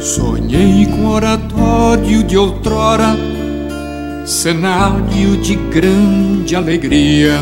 [0.00, 3.16] Sonhei com oratório de outrora,
[4.26, 7.40] cenário de grande alegria.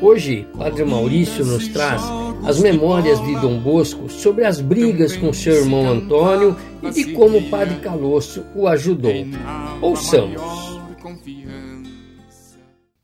[0.00, 2.02] Hoje, Padre Maurício nos traz
[2.44, 7.38] as memórias de Dom Bosco sobre as brigas com seu irmão Antônio e de como
[7.38, 9.12] o Padre Calosso o ajudou.
[9.80, 10.40] Ouçamos.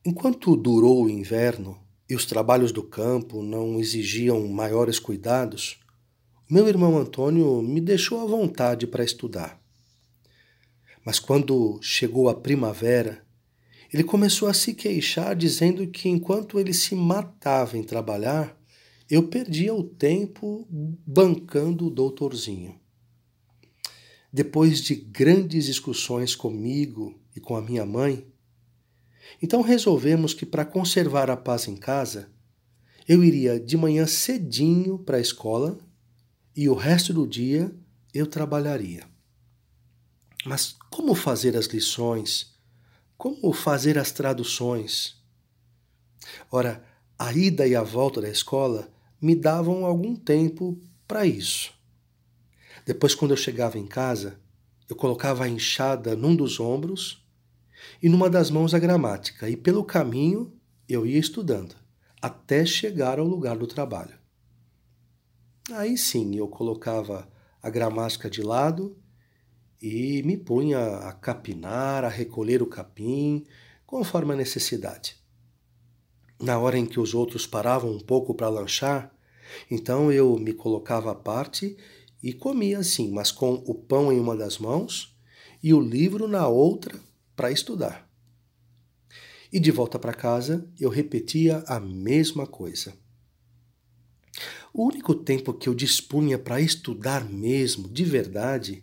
[0.05, 1.79] Enquanto durou o inverno
[2.09, 5.81] e os trabalhos do campo não exigiam maiores cuidados,
[6.49, 9.61] meu irmão Antônio me deixou à vontade para estudar.
[11.05, 13.23] Mas quando chegou a primavera,
[13.93, 18.59] ele começou a se queixar, dizendo que enquanto ele se matava em trabalhar,
[19.11, 20.67] eu perdia o tempo
[21.07, 22.79] bancando o doutorzinho.
[24.31, 28.27] Depois de grandes discussões comigo e com a minha mãe,
[29.41, 32.29] então resolvemos que para conservar a paz em casa,
[33.07, 35.79] eu iria de manhã cedinho para a escola
[36.55, 37.73] e o resto do dia
[38.13, 39.07] eu trabalharia.
[40.45, 42.55] Mas como fazer as lições?
[43.17, 45.17] Como fazer as traduções?
[46.51, 46.85] Ora,
[47.19, 51.73] a ida e a volta da escola me davam algum tempo para isso.
[52.87, 54.39] Depois, quando eu chegava em casa,
[54.89, 57.27] eu colocava a enxada num dos ombros
[58.03, 60.53] e numa das mãos a gramática, e pelo caminho
[60.89, 61.75] eu ia estudando,
[62.21, 64.19] até chegar ao lugar do trabalho.
[65.73, 67.29] Aí sim eu colocava
[67.63, 68.97] a gramática de lado
[69.81, 73.45] e me punha a capinar, a recolher o capim,
[73.87, 75.17] conforme a necessidade.
[76.41, 79.13] Na hora em que os outros paravam um pouco para lanchar,
[79.71, 81.77] então eu me colocava à parte
[82.23, 85.17] e comia assim, mas com o pão em uma das mãos
[85.63, 86.99] e o livro na outra
[87.39, 88.11] para estudar.
[89.53, 92.93] E de volta para casa eu repetia a mesma coisa.
[94.75, 98.83] O único tempo que eu dispunha para estudar mesmo, de verdade,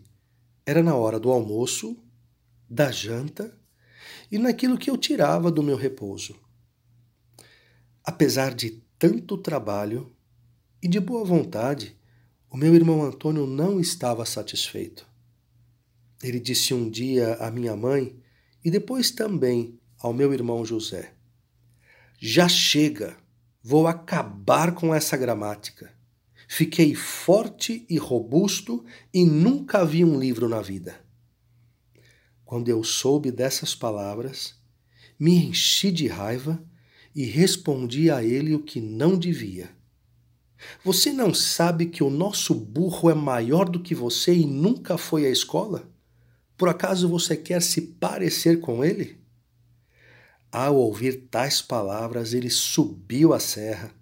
[0.65, 2.01] era na hora do almoço,
[2.69, 3.53] da janta
[4.31, 6.33] e naquilo que eu tirava do meu repouso.
[8.05, 10.15] Apesar de tanto trabalho
[10.81, 11.97] e de boa vontade,
[12.49, 15.05] o meu irmão Antônio não estava satisfeito.
[16.23, 18.23] Ele disse um dia à minha mãe
[18.65, 21.13] e depois também ao meu irmão José:
[22.19, 23.15] Já chega!
[23.61, 25.91] Vou acabar com essa gramática.
[26.47, 30.99] Fiquei forte e robusto e nunca vi um livro na vida.
[32.43, 34.55] Quando eu soube dessas palavras,
[35.17, 36.63] me enchi de raiva
[37.15, 39.71] e respondi a ele o que não devia.
[40.83, 45.25] Você não sabe que o nosso burro é maior do que você e nunca foi
[45.25, 45.91] à escola?
[46.57, 49.19] Por acaso você quer se parecer com ele?
[50.51, 53.93] Ao ouvir tais palavras, ele subiu a serra.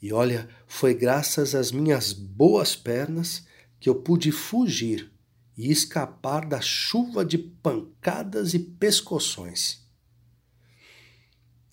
[0.00, 3.46] E olha, foi graças às minhas boas pernas
[3.78, 5.12] que eu pude fugir
[5.56, 9.82] e escapar da chuva de pancadas e pescoções.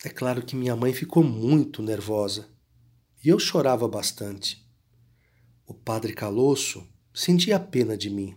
[0.04, 2.48] É claro que minha mãe ficou muito nervosa
[3.24, 4.66] e eu chorava bastante.
[5.66, 8.36] O padre Calosso sentia pena de mim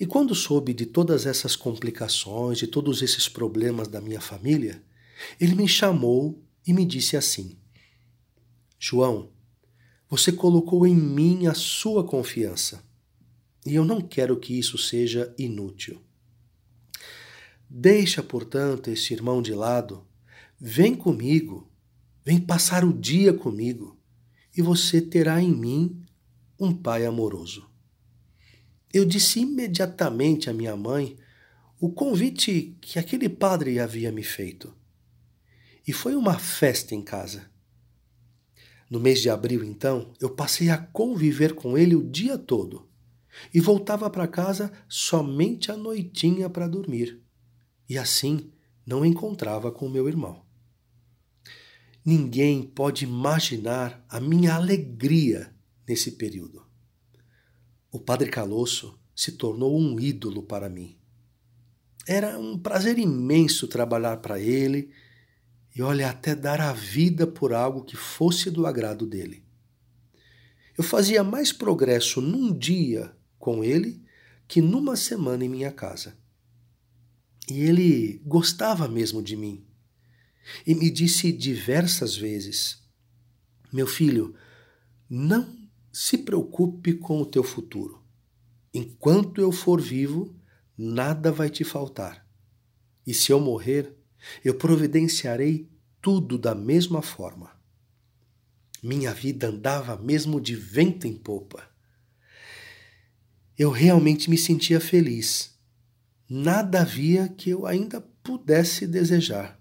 [0.00, 4.82] e quando soube de todas essas complicações, de todos esses problemas da minha família,
[5.38, 7.58] ele me chamou e me disse assim:
[8.78, 9.28] João,
[10.08, 12.82] você colocou em mim a sua confiança
[13.66, 16.00] e eu não quero que isso seja inútil.
[17.68, 20.06] Deixa, portanto, este irmão de lado,
[20.58, 21.70] vem comigo,
[22.24, 23.98] vem passar o dia comigo
[24.56, 26.02] e você terá em mim
[26.58, 27.69] um pai amoroso.
[28.92, 31.16] Eu disse imediatamente à minha mãe
[31.78, 34.74] o convite que aquele padre havia me feito.
[35.86, 37.50] E foi uma festa em casa.
[38.90, 42.88] No mês de abril, então, eu passei a conviver com ele o dia todo
[43.54, 47.22] e voltava para casa somente à noitinha para dormir.
[47.88, 48.52] E assim
[48.84, 50.44] não encontrava com meu irmão.
[52.04, 55.54] Ninguém pode imaginar a minha alegria
[55.86, 56.69] nesse período.
[57.90, 60.96] O padre Calosso se tornou um ídolo para mim.
[62.06, 64.90] Era um prazer imenso trabalhar para ele
[65.74, 69.44] e, olha, até dar a vida por algo que fosse do agrado dele.
[70.78, 74.02] Eu fazia mais progresso num dia com ele
[74.48, 76.16] que numa semana em minha casa.
[77.48, 79.64] E ele gostava mesmo de mim.
[80.66, 82.82] E me disse diversas vezes:
[83.72, 84.34] Meu filho,
[85.08, 85.59] não
[85.92, 88.02] se preocupe com o teu futuro.
[88.72, 90.34] Enquanto eu for vivo,
[90.76, 92.26] nada vai te faltar.
[93.06, 93.96] E se eu morrer,
[94.44, 95.68] Eu providenciarei
[96.00, 97.58] tudo da mesma forma.
[98.82, 101.68] Minha vida andava mesmo de vento em popa.
[103.58, 105.58] Eu realmente me sentia feliz.
[106.28, 109.60] Nada havia que eu ainda pudesse desejar.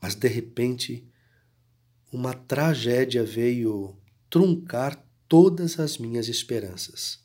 [0.00, 1.08] Mas de repente,
[2.12, 3.96] uma tragédia veio
[4.34, 7.20] truncar todas as minhas esperanças.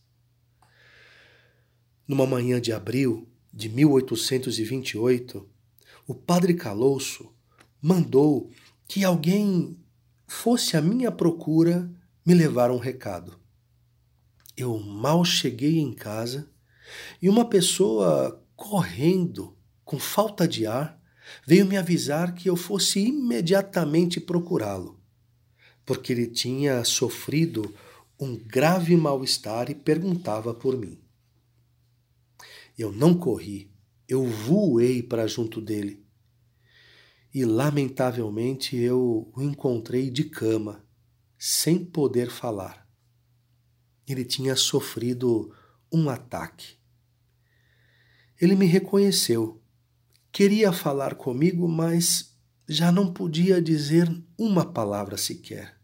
[2.07, 5.49] Numa manhã de abril de 1828,
[6.05, 7.33] o padre Calouço
[7.81, 8.51] mandou
[8.87, 9.75] que alguém
[10.27, 11.91] fosse à minha procura
[12.23, 13.39] me levar um recado.
[14.55, 16.47] Eu mal cheguei em casa
[17.19, 21.01] e uma pessoa correndo, com falta de ar,
[21.43, 24.98] veio me avisar que eu fosse imediatamente procurá-lo,
[25.89, 27.73] porque ele tinha sofrido
[28.19, 31.01] um grave mal-estar e perguntava por mim.
[32.77, 33.73] Eu não corri,
[34.07, 36.05] eu voei para junto dele
[37.33, 40.85] e lamentavelmente eu o encontrei de cama,
[41.39, 42.87] sem poder falar.
[44.07, 45.51] Ele tinha sofrido
[45.91, 46.77] um ataque.
[48.39, 49.59] Ele me reconheceu.
[50.31, 52.37] Queria falar comigo, mas
[52.67, 54.07] já não podia dizer
[54.37, 55.78] uma palavra sequer.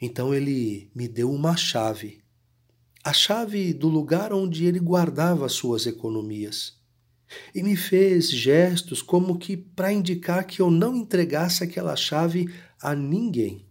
[0.00, 2.22] Então ele me deu uma chave,
[3.02, 6.78] a chave do lugar onde ele guardava suas economias
[7.54, 12.94] e me fez gestos como que para indicar que eu não entregasse aquela chave a
[12.94, 13.66] ninguém.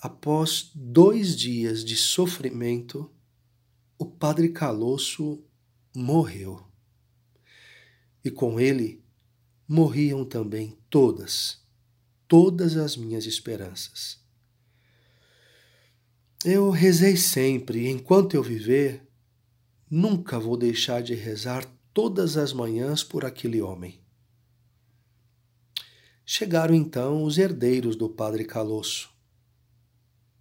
[0.00, 3.10] Após dois dias de sofrimento,
[3.98, 5.44] o padre Calosso
[5.94, 6.60] morreu.
[8.24, 9.04] E com ele
[9.66, 11.61] morriam também todas,
[12.32, 14.18] todas as minhas esperanças.
[16.44, 19.06] Eu rezei sempre, enquanto eu viver,
[19.94, 24.00] Nunca vou deixar de rezar todas as manhãs por aquele homem.
[26.24, 29.10] Chegaram então os herdeiros do padre Calosso.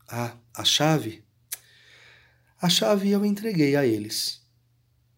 [0.08, 1.26] Ah, a chave?
[2.62, 4.42] A chave eu entreguei a eles.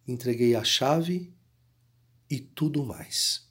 [0.07, 1.31] Entreguei a chave
[2.27, 3.47] e tudo mais.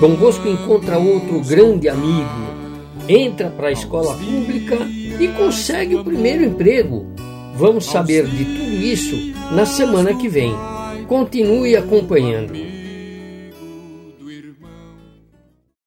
[0.00, 2.28] Dom Bosco encontra outro grande amigo,
[3.08, 4.76] entra para a escola pública
[5.20, 7.06] e consegue o primeiro emprego.
[7.56, 9.16] Vamos saber de tudo isso
[9.52, 10.52] na semana que vem.
[11.06, 12.73] Continue acompanhando.